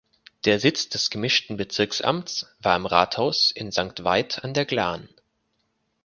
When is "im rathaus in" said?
2.75-3.69